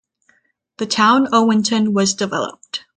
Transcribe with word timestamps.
The 0.77 0.87
town 0.87 1.27
Owenton 1.31 1.93
was 1.93 2.15
developed. 2.15 2.85